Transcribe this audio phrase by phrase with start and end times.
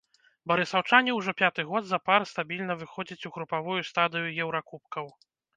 [0.51, 5.05] Барысаўчане ўжо пяты год запар стабільна выходзяць у групавую стадыю еўракубкаў.